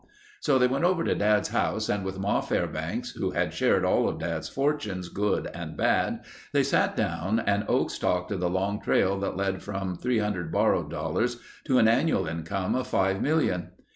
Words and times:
So 0.39 0.57
they 0.57 0.65
went 0.67 0.83
over 0.83 1.03
to 1.03 1.13
Dad's 1.13 1.49
house 1.49 1.87
and 1.87 2.03
with 2.03 2.17
Ma 2.17 2.41
Fairbanks 2.41 3.11
who 3.11 3.29
had 3.33 3.53
shared 3.53 3.85
all 3.85 4.09
of 4.09 4.17
Dad's 4.17 4.49
fortunes, 4.49 5.09
good 5.09 5.45
and 5.53 5.77
bad, 5.77 6.23
they 6.53 6.63
sat 6.63 6.97
down 6.97 7.37
and 7.39 7.65
Oakes 7.67 7.99
talked 7.99 8.31
of 8.31 8.39
the 8.39 8.49
long 8.49 8.81
trail 8.81 9.19
that 9.19 9.37
led 9.37 9.61
from 9.61 9.95
300 9.95 10.51
borrowed 10.51 10.89
dollars 10.89 11.37
to 11.65 11.77
an 11.77 11.87
annual 11.87 12.25
income 12.25 12.73
of 12.73 12.87
five 12.87 13.21
million. 13.21 13.73